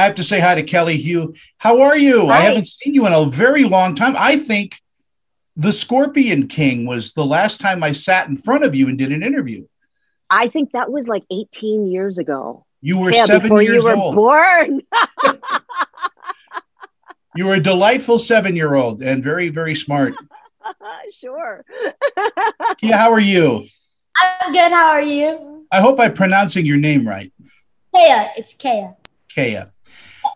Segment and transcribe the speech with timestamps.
[0.00, 1.34] I have to say hi to Kelly Hu.
[1.58, 2.28] How are you?
[2.28, 2.38] Hi.
[2.38, 4.14] I haven't seen you in a very long time.
[4.16, 4.80] I think
[5.56, 9.12] the Scorpion King was the last time I sat in front of you and did
[9.12, 9.66] an interview.
[10.30, 12.64] I think that was like 18 years ago.
[12.80, 14.14] You were yeah, seven before years you were old.
[14.14, 14.80] born.
[17.36, 20.16] You were a delightful seven year old and very, very smart.
[21.12, 21.64] sure.
[22.82, 23.66] Yeah, how are you?
[24.20, 24.72] I'm good.
[24.72, 25.66] How are you?
[25.70, 27.32] I hope I'm pronouncing your name right.
[27.94, 28.30] Kea.
[28.36, 28.90] It's Kea.
[29.34, 29.62] Kea.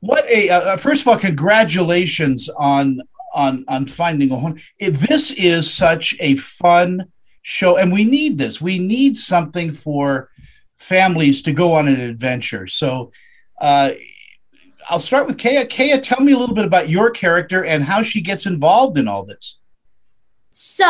[0.00, 3.02] What a uh, uh, first of all, congratulations on
[3.34, 4.62] on on finding Ohana.
[4.78, 7.06] This is such a fun
[7.42, 8.60] show, and we need this.
[8.60, 10.30] We need something for
[10.76, 12.66] families to go on an adventure.
[12.66, 13.12] So,
[13.60, 13.90] uh,
[14.88, 15.64] I'll start with Kea.
[15.66, 19.08] Kea, tell me a little bit about your character and how she gets involved in
[19.08, 19.58] all this.
[20.54, 20.84] So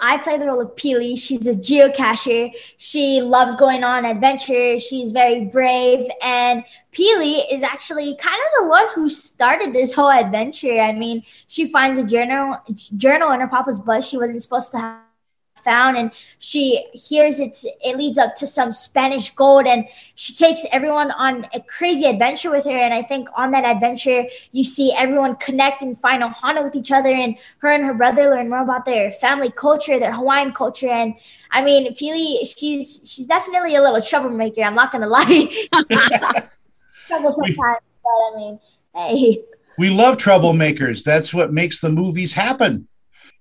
[0.00, 1.18] I play the role of Pili.
[1.18, 2.54] She's a geocacher.
[2.76, 4.84] She loves going on adventures.
[4.84, 6.08] She's very brave.
[6.22, 10.78] And Pili is actually kind of the one who started this whole adventure.
[10.78, 12.58] I mean, she finds a journal
[12.96, 14.08] journal in her papa's bus.
[14.08, 15.09] she wasn't supposed to have
[15.56, 20.64] found and she hears it's it leads up to some spanish gold and she takes
[20.72, 24.92] everyone on a crazy adventure with her and i think on that adventure you see
[24.96, 28.62] everyone connect and find ohana with each other and her and her brother learn more
[28.62, 31.14] about their family culture their hawaiian culture and
[31.50, 35.46] i mean Pili, she's she's definitely a little troublemaker i'm not gonna lie
[37.06, 37.56] trouble sometimes
[38.02, 38.60] but i mean
[38.94, 39.42] hey
[39.78, 41.04] We love troublemakers.
[41.04, 42.86] That's what makes the movies happen.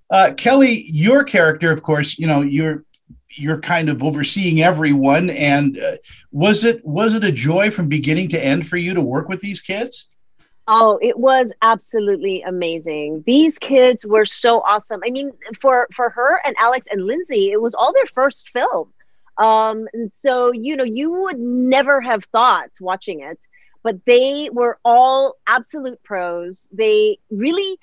[0.10, 2.84] Uh, Kelly, your character, of course, you know you're
[3.40, 5.30] you're kind of overseeing everyone.
[5.30, 5.98] And uh,
[6.32, 9.42] was it was it a joy from beginning to end for you to work with
[9.42, 10.10] these kids?
[10.68, 13.24] Oh, it was absolutely amazing.
[13.26, 15.02] These kids were so awesome.
[15.06, 18.94] I mean, for for her and Alex and Lindsay, it was all their first film.
[19.40, 23.40] Um, and so, you know, you would never have thought watching it,
[23.84, 26.68] but they were all absolute pros.
[26.74, 27.80] They really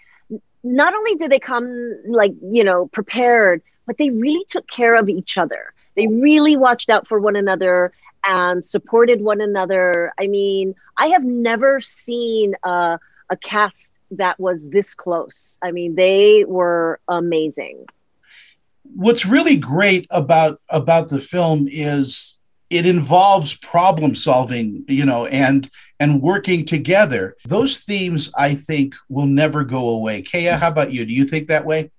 [0.66, 5.08] not only did they come like, you know, prepared, but they really took care of
[5.08, 5.72] each other.
[5.94, 7.92] They really watched out for one another
[8.26, 10.12] and supported one another.
[10.18, 12.98] I mean, I have never seen a,
[13.30, 15.58] a cast that was this close.
[15.62, 17.86] I mean, they were amazing.
[18.94, 22.35] What's really great about about the film is
[22.70, 27.36] it involves problem solving, you know, and and working together.
[27.44, 30.22] Those themes, I think, will never go away.
[30.22, 31.04] Kea how about you?
[31.04, 31.90] Do you think that way?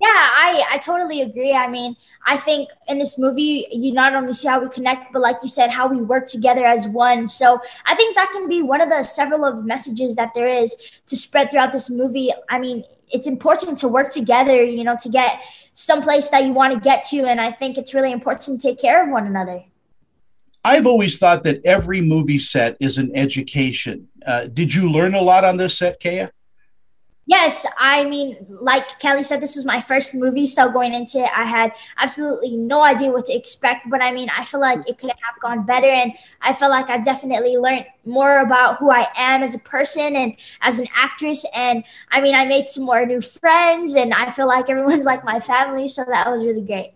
[0.00, 1.52] Yeah, I, I totally agree.
[1.52, 1.94] I mean,
[2.26, 5.48] I think in this movie, you not only see how we connect, but like you
[5.48, 7.28] said, how we work together as one.
[7.28, 11.00] So I think that can be one of the several of messages that there is
[11.06, 12.30] to spread throughout this movie.
[12.50, 12.82] I mean,
[13.12, 15.40] it's important to work together, you know, to get
[15.72, 17.18] someplace that you want to get to.
[17.18, 19.62] And I think it's really important to take care of one another.
[20.64, 24.08] I've always thought that every movie set is an education.
[24.24, 26.28] Uh, did you learn a lot on this set, Kea?
[27.26, 30.44] Yes, I mean, like Kelly said, this was my first movie.
[30.44, 33.88] So going into it, I had absolutely no idea what to expect.
[33.88, 35.86] But I mean, I feel like it could have gone better.
[35.86, 40.16] And I feel like I definitely learned more about who I am as a person
[40.16, 41.46] and as an actress.
[41.54, 45.24] And I mean, I made some more new friends and I feel like everyone's like
[45.24, 45.86] my family.
[45.86, 46.92] So that was really great.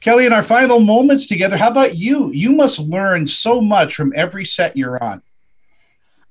[0.00, 2.30] Kelly, in our final moments together, how about you?
[2.32, 5.22] You must learn so much from every set you're on.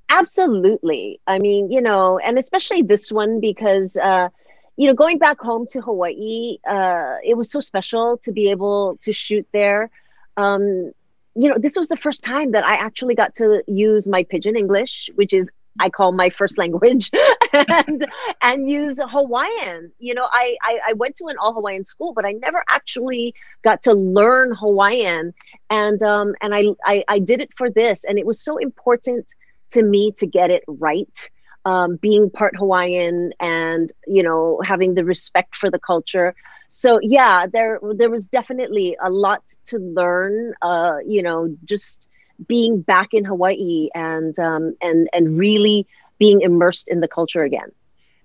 [0.10, 1.20] Absolutely.
[1.28, 4.30] I mean, you know, and especially this one because, uh,
[4.78, 8.98] you know, going back home to Hawaii, uh, it was so special to be able
[9.02, 9.90] to shoot there.
[10.38, 10.94] Um,
[11.36, 14.56] you know, this was the first time that I actually got to use my pidgin
[14.56, 17.12] English, which is I call my first language,
[17.54, 18.06] and
[18.42, 19.92] and use Hawaiian.
[20.00, 23.34] You know, I, I I went to an all Hawaiian school, but I never actually
[23.64, 25.34] got to learn Hawaiian,
[25.70, 29.28] and um and I I, I did it for this, and it was so important
[29.72, 31.30] to me to get it right.
[31.66, 36.34] Um, being part Hawaiian and you know having the respect for the culture.
[36.70, 40.54] So yeah, there there was definitely a lot to learn.
[40.62, 42.08] Uh, you know, just
[42.48, 45.88] being back in Hawaii and um, and and really
[46.20, 47.72] being immersed in the culture again.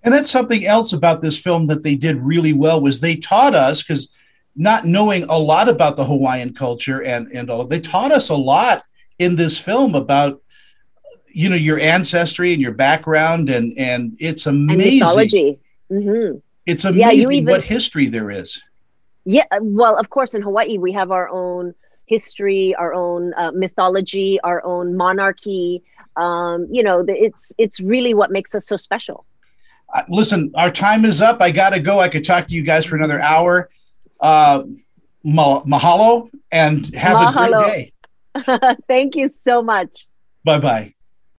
[0.02, 3.54] And that's something else about this film that they did really well was they taught
[3.54, 4.08] us because
[4.56, 8.36] not knowing a lot about the Hawaiian culture and and all they taught us a
[8.36, 8.84] lot
[9.18, 10.42] in this film about
[11.32, 14.80] you know your ancestry and your background and and it's amazing.
[14.80, 15.58] And mythology.
[15.90, 16.38] Mm-hmm.
[16.66, 18.60] It's amazing even, what history there is.
[19.24, 21.74] Yeah, well, of course, in Hawaii we have our own
[22.06, 25.82] history, our own uh, mythology, our own monarchy.
[26.16, 29.24] Um, you know, it's it's really what makes us so special.
[29.92, 31.40] Uh, listen, our time is up.
[31.40, 32.00] I got to go.
[32.00, 33.70] I could talk to you guys for another hour.
[34.20, 34.64] Uh,
[35.24, 37.46] ma- mahalo and have mahalo.
[37.46, 37.92] a great
[38.46, 38.76] day.
[38.88, 40.06] Thank you so much.
[40.44, 40.94] Bye bye.